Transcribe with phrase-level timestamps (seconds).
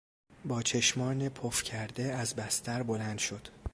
[0.45, 3.47] با چشمان پف کرده از بستر بلند شد.